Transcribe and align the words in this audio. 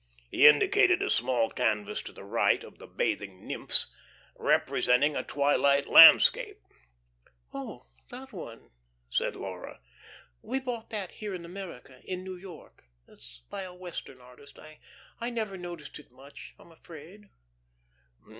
He 0.31 0.47
indicated 0.47 1.03
a 1.03 1.11
small 1.11 1.51
canvas 1.51 2.01
to 2.01 2.11
the 2.11 2.23
right 2.23 2.63
of 2.63 2.79
the 2.79 2.87
bathing 2.87 3.45
nymphs, 3.45 3.85
representing 4.35 5.15
a 5.15 5.21
twilight 5.21 5.85
landscape. 5.85 6.59
"Oh, 7.53 7.85
that 8.09 8.33
one," 8.33 8.71
said 9.11 9.35
Laura. 9.35 9.79
"We 10.41 10.59
bought 10.59 10.89
that 10.89 11.11
here 11.11 11.35
in 11.35 11.45
America, 11.45 12.01
in 12.03 12.23
New 12.23 12.35
York. 12.35 12.85
It's 13.07 13.43
by 13.51 13.61
a 13.61 13.75
Western 13.75 14.19
artist. 14.19 14.57
I 15.19 15.29
never 15.29 15.55
noticed 15.55 15.99
it 15.99 16.09
much, 16.11 16.55
I'm 16.57 16.71
afraid." 16.71 17.29